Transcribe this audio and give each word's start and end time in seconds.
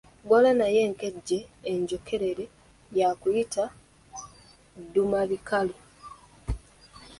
Gw'olya 0.27 0.53
naye 0.59 0.79
enkejje 0.87 1.37
enjokerere, 1.71 2.45
y’akuyita 2.97 3.63
ddumabikalu. 4.83 5.75